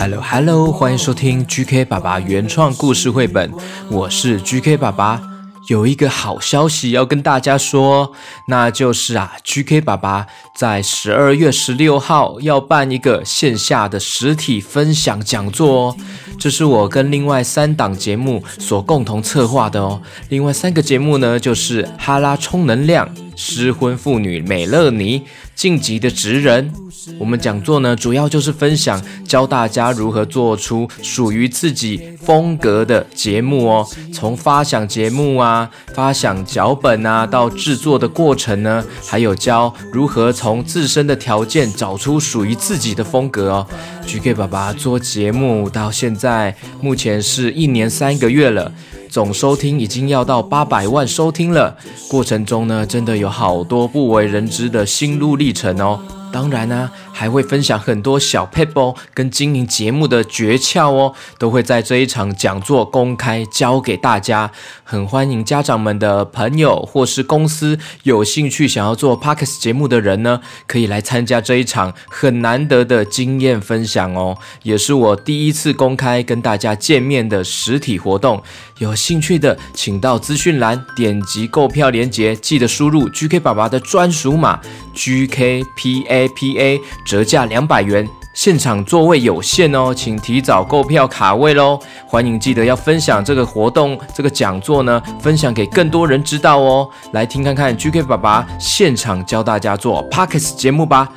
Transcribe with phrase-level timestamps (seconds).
[0.00, 3.52] Hello Hello，欢迎收听 GK 爸爸原创故事绘本，
[3.90, 5.20] 我是 GK 爸爸。
[5.68, 8.10] 有一个好消息要跟大家说，
[8.48, 15.96] 那就是啊，GK 爸爸在十二月十六号要办一个线下的实体分享讲座哦。
[16.38, 20.00] 这是我跟另外三档节目所共同策划的哦。
[20.30, 23.06] 另外三个节目呢，就是哈拉充能量、
[23.42, 25.22] 失婚妇女美乐妮、
[25.54, 26.70] 晋级的职人。
[27.18, 33.88] 我们讲座呢，主要就是分享教大家如何做出属于自己风格的节目哦。
[34.12, 43.66] 从发想节目啊、发想脚本啊，到制作的过程呢，还有教如何从自身的条件找出属于自己的风格哦。
[44.06, 48.70] GK 爸爸做节目到现在，目前是一年三个月了。
[49.10, 51.76] 总收听已经要到八百万收听了，
[52.08, 56.00] 过程中呢，真的有好多不为人知的心路历程哦。
[56.32, 56.88] 当然呢、
[57.20, 64.50] 还会分享很多小 p e b b l 跟经营节目的诀窍哦，都会在这一场讲座公开教给大家。
[64.82, 78.42] 很欢迎家长们的朋友或是公司有兴趣想要做 Parkes 节目的人呢，可以来参加这一场很难得的经验分享哦，也是我第一次公开跟大家见面的实体活动。
[78.78, 84.58] 有兴趣的，请到资讯栏点击购票链接，记得输入 GK 爸爸的专属码
[84.94, 88.08] GKPAPA，折价两百元。
[88.34, 91.76] 现场座位有限哦，请提早购票卡位喽！
[92.06, 96.88] 欢迎记得要分享这个活动、这个讲座呢，分享给更多人知道哦。
[97.12, 101.12] 来听看看 GK 爸爸现场教大家做 Parkes 节目吧。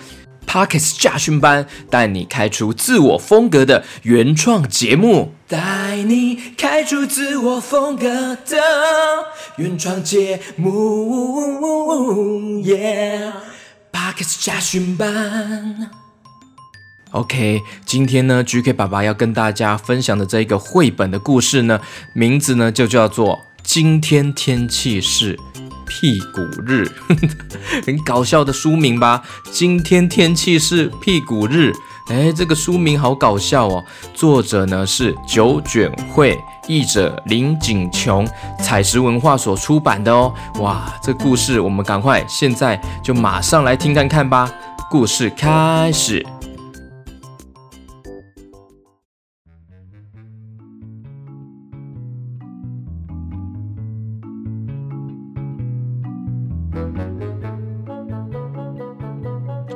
[0.47, 5.33] Parkes 驾训班带你开出自我风格的原创节目。
[5.47, 8.57] 带你开出自我风格的
[9.57, 13.31] 原创节目耶
[14.03, 15.89] 巴克斯家训班。
[17.11, 21.79] OK，今天呢，GK 爸爸要跟大家分享的这一个绘本的故事呢，
[22.13, 25.39] 名字呢就叫做《今天天气是
[25.93, 26.89] 屁股日》，
[27.85, 29.21] 很搞笑的书名吧？
[29.51, 31.71] 今天天气是屁股日，
[32.09, 33.83] 哎，这个书名好搞笑哦。
[34.15, 36.35] 作者呢是九卷会，
[36.67, 38.27] 译者林景琼，
[38.59, 40.33] 彩石文化所出版的哦。
[40.59, 44.51] 哇，这故事我们赶快现在就马上来听看看吧。
[44.89, 46.25] 故事开始。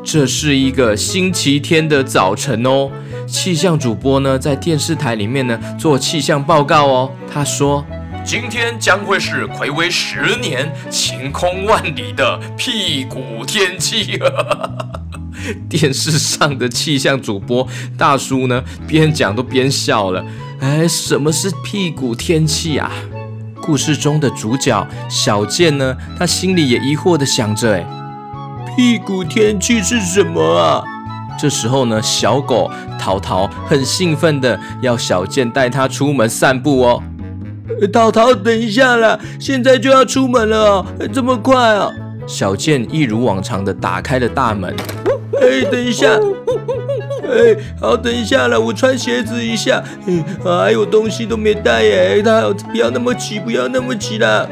[0.10, 2.90] 这是一个星期天的早晨哦，
[3.28, 7.12] 气象主播呢在电视台里面呢做气象报告哦。
[7.30, 7.86] 他说，
[8.24, 14.18] 今天将会是暌违十年、晴空万里的屁股天气。
[15.68, 17.68] 电视上的气象主播
[17.98, 20.26] 大叔呢，边讲都边笑了。
[20.62, 22.90] 哎，什么是屁股天气啊？
[23.62, 27.86] 故事中的主角小健呢，他心里也疑惑的想着，哎。
[28.78, 30.84] 屁股天气是什么啊？
[31.36, 37.02] 这时候呢，小狗淘淘很兴奋的要小健带它出门散步哦。
[37.92, 41.90] 淘淘，等一下啦，现在就要出门了哦，这么快啊？
[42.28, 44.72] 小健一如往常的打开了大门。
[45.42, 46.12] 哎，等一下，
[47.24, 49.84] 哎，好，等一下了，我穿鞋子一下。
[50.06, 52.42] 哎，还有东西都没带耶，他
[52.72, 54.48] 不要那么急，不要那么急啦。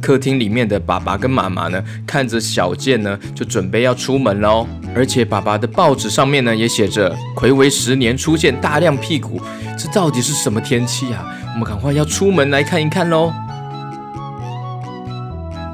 [0.00, 4.66] 客厅里面的爸爸跟妈妈呢，看着小健呢，就准备要出门喽。
[4.94, 9.40] 而且爸爸的报纸上面呢，也写着“暌违十年出现大量屁股”，
[9.78, 11.24] 这到底是什么天气啊？
[11.54, 13.32] 我们赶快要出门来看一看喽。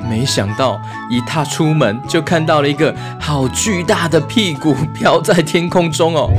[0.08, 0.80] 没想到
[1.10, 6.30] 一踏出门就看到了一个好巨大的屁股飘在天空中哦！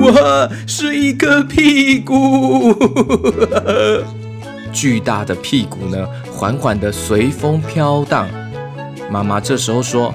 [0.00, 2.74] 哇，是一个屁股！
[4.72, 6.08] 巨大的屁股呢，
[6.42, 8.28] 缓缓地随风飘荡。
[9.08, 10.12] 妈妈这时候说：“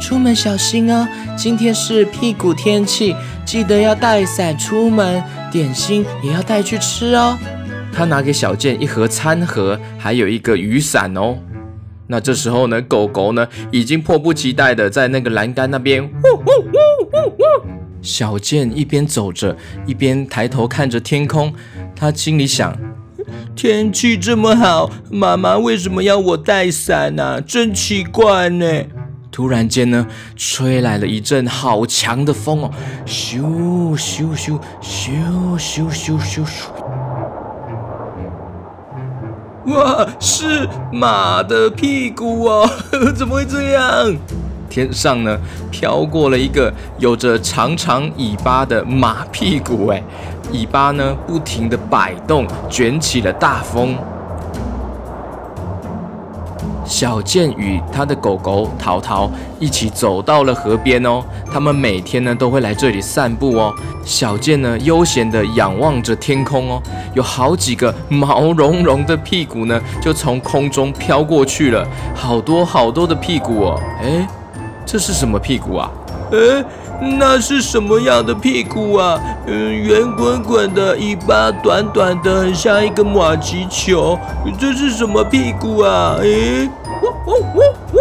[0.00, 1.04] 出门小心哦，
[1.36, 3.12] 今天是屁股天气，
[3.44, 7.36] 记得要带伞出门，点心也要带去吃哦。”
[7.92, 11.36] 他拿给小健一盒餐盒，还有一个雨伞哦。
[12.06, 16.08] 那这时候呢，狗狗呢已经迫不及待的在那个栏杆那边。
[18.00, 19.56] 小健一边走着，
[19.86, 21.52] 一边抬头看着天空，
[21.96, 22.78] 他心里想：
[23.56, 27.40] 天气这么好，妈妈为什么要我带伞呢？
[27.40, 28.66] 真奇怪呢。
[29.30, 30.06] 突然间呢，
[30.36, 32.70] 吹来了一阵好强的风哦，
[33.06, 35.10] 咻咻咻咻
[35.58, 36.66] 咻咻咻咻！
[39.72, 42.68] 哇，是马的屁股哦！
[43.16, 44.14] 怎么会这样？
[44.68, 45.38] 天上呢，
[45.70, 50.02] 飘过了一个有着长长尾巴的马屁股，哎，
[50.54, 53.96] 尾巴呢不停的摆动，卷起了大风。
[56.84, 59.28] 小健与他的狗狗淘淘
[59.58, 63.74] 一起走到了河边哦，他们每天呢都会来这里散步哦。
[64.04, 66.80] 小健呢悠闲地仰望着天空哦，
[67.14, 71.84] 有好几个毛茸茸的屁股呢就从空中飘过去了，
[72.14, 73.80] 好多好多的屁股哦。
[74.00, 74.28] 哎，
[74.86, 75.90] 这是什么屁股啊？
[76.30, 76.64] 哎。
[77.00, 79.20] 那是什么样的屁股啊？
[79.46, 84.18] 嗯，圆滚滚的，尾巴短短的，很像一个马蹄球。
[84.58, 86.16] 这是什么屁股啊？
[86.20, 86.68] 诶，
[87.02, 87.60] 呜呜呜
[87.92, 87.98] 呜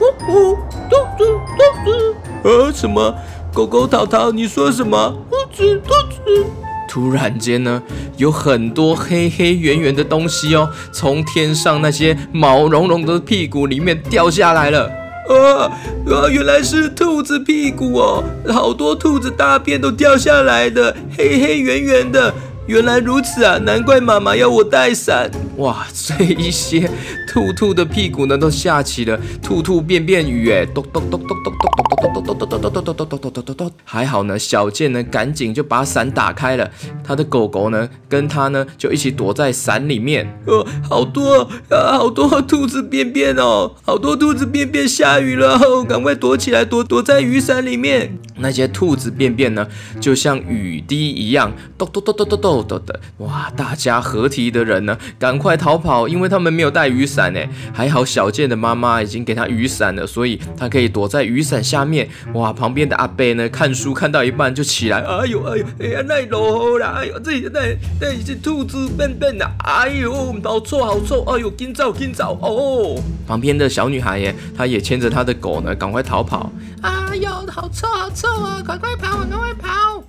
[0.00, 0.56] 呜呜，
[0.90, 1.24] 兔子
[1.56, 2.14] 兔子。
[2.42, 3.14] 呃，什么？
[3.52, 5.14] 狗狗淘淘，你说什么？
[5.30, 6.46] 兔子兔子。
[6.88, 7.82] 突然间呢，
[8.16, 14.90] 有很多黑黑圆圆的东西哦，从天上那些毛茸茸的屁股里面掉下来了。
[15.28, 15.70] 啊
[16.10, 16.28] 啊！
[16.28, 22.34] 原来是兔子屁股哦，好多兔子大便都掉下来的，黑黑圆圆的。
[22.66, 25.30] 原来如此啊，难怪妈妈要我带伞。
[25.58, 26.90] 哇，这一些
[27.28, 36.70] 兔兔的屁股呢，都下起了兔兔便便雨哎，咚咚咚咚咚咚咚咚咚咚咚咚咚咚咚咚咚咚咚还好呢，小健呢赶紧就把伞打开了，
[37.04, 40.26] 他的狗狗呢跟他呢就一起躲在伞里面。
[40.46, 48.18] 哦，好多啊，好多兔子便便哦，好多兔子便便，下雨了，赶快躲起来，躲躲在雨伞里面。
[48.36, 49.66] 那些兔子便便呢，
[50.00, 52.64] 就像雨滴一样，咚咚咚咚咚咚。
[52.66, 53.50] 咚的哇！
[53.56, 57.40] 大家合体的人呢，赶快逃跑，因为他们没有带雨伞呢。
[57.72, 62.08] 还好小健的妈妈已经给他雨伞了，所以他可以躲在雨伞下面。
[62.34, 62.52] 哇！
[62.52, 66.94] 旁边的阿贝呢，看书看到一半就起来，哎呦哎呦，哎呀那落雨啦！
[66.96, 67.60] 哎呦，这那
[68.00, 69.50] 那已经兔子便便啦！
[69.64, 71.22] 哎呦，好臭好臭！
[71.24, 73.02] 哎呦，紧走紧走哦！
[73.26, 76.50] 旁边的小女孩耶，她也牵着她的狗呢，赶快逃跑。
[76.82, 78.62] 哎呦，好臭好臭啊！
[78.64, 80.02] 快快跑，赶快跑！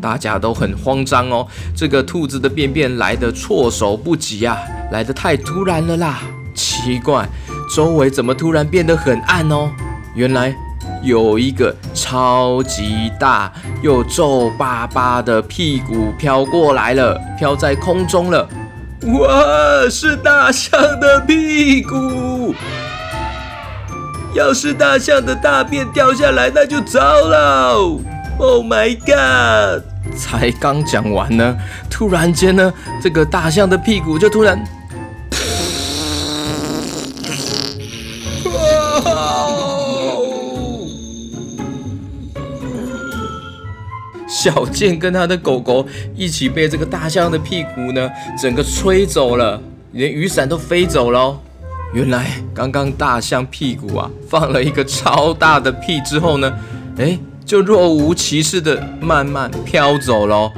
[0.00, 4.58] 大家都很慌张哦，这个兔子的便便来得措手不及啊，
[4.90, 6.20] 来得太突然了啦！
[6.54, 7.28] 奇怪，
[7.74, 9.70] 周围怎么突然变得很暗哦？
[10.14, 10.54] 原来
[11.02, 18.48] 有一个超级大又皱巴巴的屁股飘过来了，飘在空中了。
[19.02, 22.54] 哇，是大象的屁股！
[24.34, 27.74] 要是大象的大便掉下来，那就糟了
[28.38, 29.82] ！Oh my god！
[30.16, 31.54] 才刚讲完呢，
[31.90, 34.64] 突然间呢，这个大象的屁股就突然，
[44.26, 49.60] 小健跟他的狗狗一起被这个大象的屁股呢，整个吹走了，
[49.92, 51.38] 连雨伞都飞走了。
[51.92, 56.52] 原来刚刚大象屁股啊放了一个超大的屁之后呢，
[56.98, 57.18] 哎。
[57.44, 60.50] 就若无其事的慢慢飘走喽，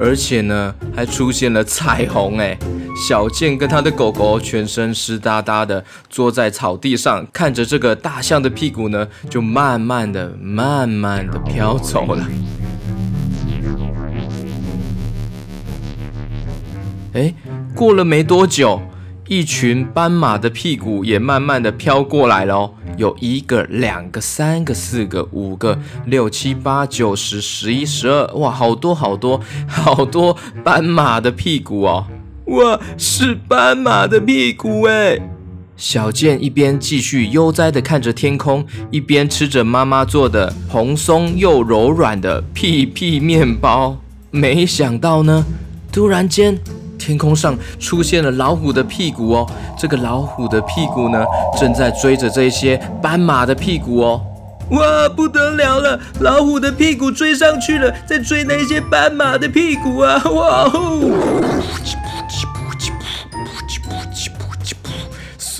[0.00, 2.58] 而且呢，还出现了彩虹哎！
[3.06, 12.26] 小健跟他的狗狗全身湿哒哒的坐在草地上，看着这个大象的屁股呢，就慢慢的、慢慢的飘走了。
[17.12, 17.32] 哎，
[17.76, 18.80] 过了没多久。
[19.30, 32.06] 一群斑马的屁股也慢慢的飘过来了哦，有一个、两个、三个、四个、五个、六七八九十、十一、十二，哇，好多好多 好多斑马的屁股哦！
[32.46, 35.20] 哇，是斑马的屁股哎！
[35.76, 43.96] 小健一边继续悠哉的看着天空，一边吃着妈妈做的蓬松又柔软的屁屁面包。
[44.32, 45.46] 没想到呢，
[45.92, 46.58] 突然间。
[47.00, 51.24] 天空上出现了老虎的屁股哦，这个老虎的屁股呢，
[51.58, 54.20] 正在追着这些斑马的屁股哦。
[54.72, 60.22] 哇，不得了了，老虎的屁股追上去了，在追那些斑马的屁股啊！
[60.26, 61.10] 哇哦！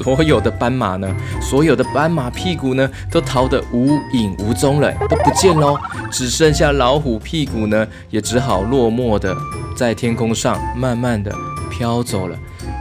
[0.02, 5.78] 所有的斑马呢，所有的斑马屁股呢，都逃得无影无踪了，都不见喽，
[6.10, 9.36] 只剩下老虎屁股呢，也只好落寞的
[9.76, 11.30] 在天空上慢慢的
[11.70, 12.36] 飘走了，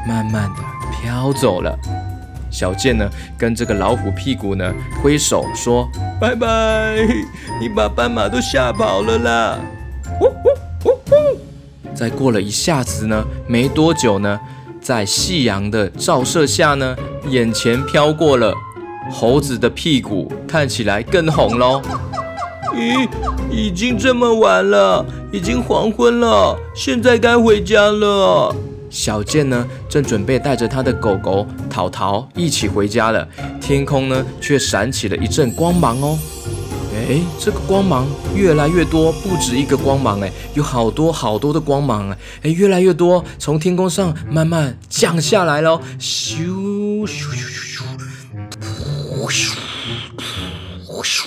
[0.08, 1.78] 慢慢的飘走了。
[2.50, 3.08] 小健呢，
[3.38, 4.74] 跟这个老虎屁股呢
[5.04, 5.88] 挥手说
[6.20, 7.06] ：“拜拜，
[7.60, 9.60] 你把斑马都吓跑了啦！”
[10.18, 10.50] 呼呼
[10.84, 11.94] 呼呼。
[11.94, 14.40] 再过了一下子呢，没多久呢，
[14.82, 16.96] 在夕阳的照射下呢，
[17.28, 18.54] 眼前飘过了
[19.12, 21.82] 猴子的屁股，看起来更红喽。
[22.76, 23.08] 咦，
[23.52, 28.56] 已经这么晚了，已经黄昏了，现在该回家了。
[28.90, 33.28] 小健呢，正准备带着他的狗狗淘淘一起回家了。
[33.60, 36.18] 天空呢，却闪起了一阵光芒哦。
[37.08, 45.80] 哎，这个光芒越来越多，不止一个光芒，哎，有好多好多的光芒，哎，哎，越来越多，从天空上慢慢降下来了。
[46.00, 47.84] 咻咻咻咻咻，
[49.16, 49.52] 噗咻
[50.88, 51.24] 噗咻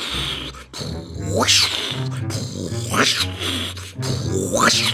[1.23, 1.65] 噗咻
[2.91, 3.27] 噗咻
[4.03, 4.85] 噗咻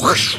[0.00, 0.36] 噗咻。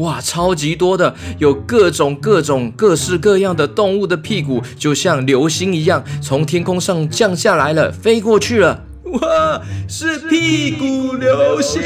[0.00, 8.84] 哇，超级多的，有各种各种各式各样的动物的屁股，就像流星一样从天空上降下来了，飞过去了。
[9.04, 11.80] 哇，是屁股流星！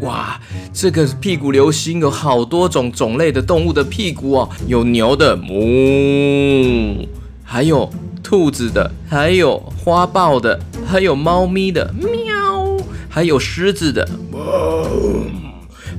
[0.00, 0.38] 哇，
[0.74, 7.06] 这个屁股流星有好多种种类的动物的屁股哦，有牛的哞，
[7.42, 7.88] 还有
[8.22, 12.76] 兔子的，还有花豹的，还有猫咪的喵，
[13.08, 14.06] 还有狮子的。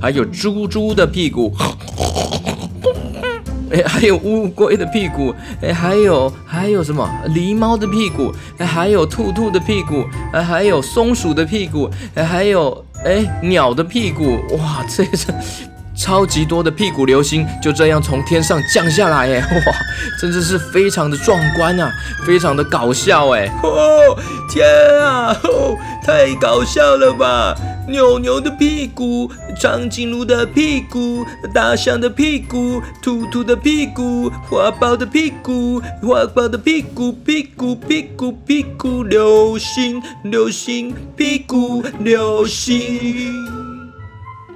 [0.01, 1.53] 还有猪猪的屁股，
[3.71, 7.09] 哎，还有乌龟的屁股，哎，还有还有什么？
[7.29, 15.33] 狸猫的屁股，哎，还有兔兔的屁股，哎，还有松鼠的屁股，哎，还有哎鸟的屁股，哇，这这
[15.97, 19.73] 超级多的屁股流星就这样从天上降下来，哎， 哇，
[20.21, 21.91] 真的是非常的壮观啊，
[22.25, 24.67] 非常的搞笑，哎， 哦，天
[25.03, 27.55] 啊，哦，太搞笑了吧！
[27.89, 43.33] 牛牛的屁股，长颈鹿的屁股，大象的屁股，兔兔的屁股，花豹的屁股，花豹的屁股，屁股屁股屁股，流星流星屁股流星。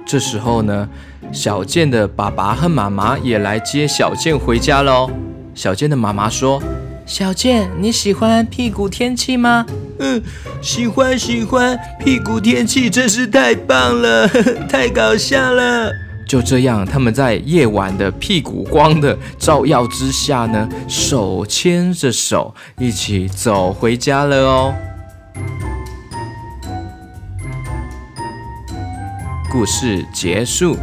[0.04, 0.86] 这时候呢，
[1.32, 5.10] 小健的爸爸和妈妈也来接小健回家喽。
[5.54, 6.62] 小健的妈妈说。
[7.06, 9.66] 小健，你喜欢屁股天气吗？
[9.98, 10.22] 嗯，
[10.60, 14.28] 喜欢喜欢，屁股天气真是太棒了，
[14.68, 15.90] 太搞笑了。
[16.28, 24.74] 就这样，他们在夜晚的屁股光的照耀之下呢，手牵着手一起走回家了哦。
[29.50, 30.76] 故事结束。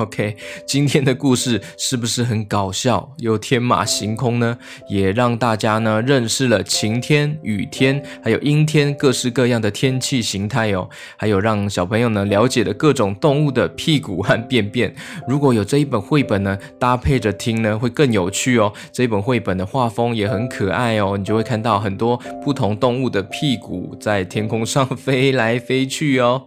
[0.10, 0.34] OK，
[0.66, 4.56] 今天的故事是不是很搞笑又天马行空呢？
[4.88, 10.88] 也让大家呢认识了晴天、雨天，还有阴天各式各样的天气形态哦。
[11.18, 14.94] 还有让小朋友呢了解了各种动物的屁股和便便。
[15.28, 18.72] 如果有这一本绘本呢，搭配着听呢，会更有趣哦。
[18.90, 26.46] 这一本绘本的画风也很可爱哦，你就会看到很多不同动物的屁股在天空上 飞来飞去哦。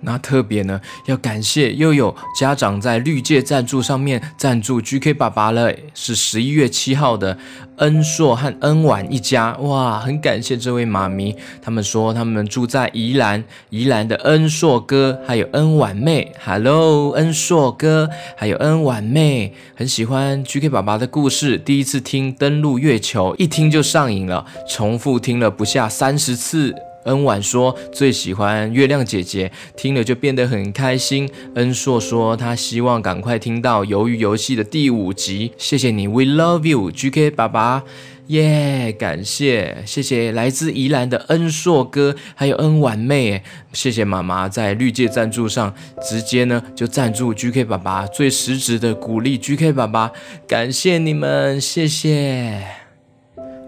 [0.00, 7.36] 那特别呢，要感谢又有家长在绿界赞助上面赞助 GK 爸爸了，是十一月七号的
[7.78, 26.74] 恩硕和恩婉一家，哇，很感谢这位妈咪，他们说他们住在宜兰，宜兰的恩硕哥还有恩婉妹，Hello，恩硕哥还有恩婉妹，很喜欢 GK 爸爸的故事，第一次听登陆月球，一听就上瘾了，重复听了不下三十次。
[27.06, 31.28] 恩婉说最喜欢月亮姐姐，听了就变得很开心。
[31.54, 35.52] 恩硕说他希望赶快听到《鱿鱼游戏》的第五集。
[35.56, 37.82] 谢谢你，We love you，GK 爸爸，
[38.28, 38.92] 耶！
[38.98, 50.12] 感谢，谢谢来自宜兰的恩硕哥，还有恩婉妹，谢谢妈妈在绿界赞助上直接呢就赞助 GK 爸爸，最实质的鼓励 GK 爸爸，
[50.46, 52.85] 感谢你们，谢谢。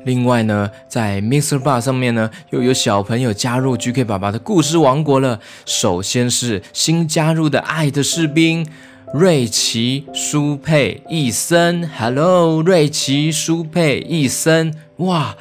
[0.04, 5.40] 另外呢，在 Mixer Bar 上面呢，又有小朋友加入 GK 爸爸的故事王国了。
[5.66, 8.66] 首先是新加入的爱的士兵
[9.12, 15.36] 瑞奇、舒佩、易森，Hello，瑞奇、舒佩、易森，哇！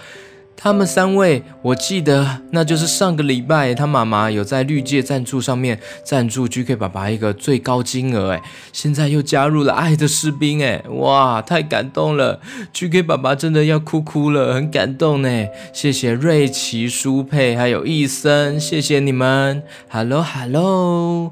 [0.60, 8.42] 他们三位，我记得那就是上个礼拜他妈妈有在绿界赞助上面赞助 GK 爸爸一个最高金额，哎，
[8.74, 12.42] 现在又加入了爱的士兵，哎，哇，太感动了
[12.74, 15.46] ，GK 爸爸真的要哭哭了，很感动呢。
[15.72, 21.32] 谢谢瑞奇、舒佩还有医生，谢谢你们，Hello Hello，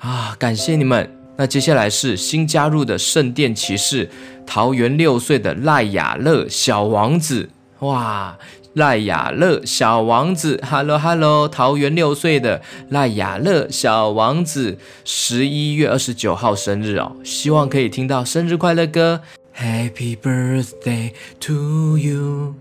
[0.00, 1.08] 啊，感谢你们。
[1.36, 4.10] 那接下来是新加入的圣殿骑士，
[4.44, 8.38] 桃园六岁的赖雅乐小王子，哇！
[8.74, 19.22] 赖雅乐小王子，Hello Hello，桃园六岁的赖雅乐小王子，十一月二十九号生日哦，希望可以听到生日快乐歌
[19.56, 22.54] ，Happy birthday to you，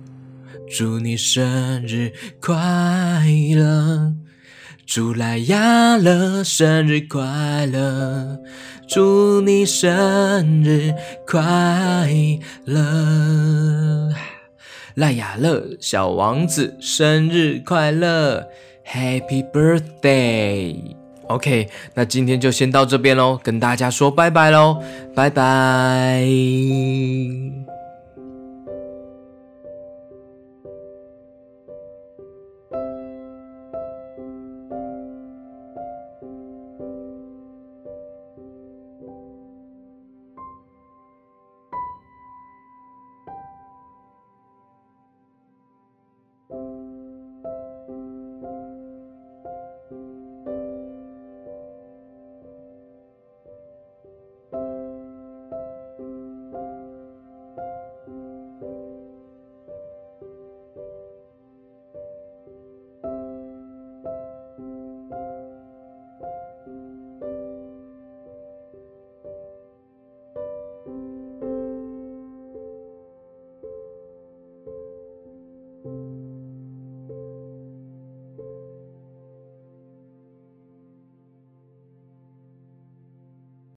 [0.77, 2.55] 祝你生日快
[3.53, 4.13] 乐，
[4.85, 8.39] 祝赖雅乐生日快乐，
[8.87, 10.93] 祝你生日
[11.27, 12.07] 快
[12.63, 14.13] 乐。
[14.95, 18.47] 赖雅乐小王子生日快乐
[18.87, 24.81] ，Happy Birthday！OK，那今天就先到这边喽，跟大家说拜拜喽，
[25.13, 26.25] 拜拜。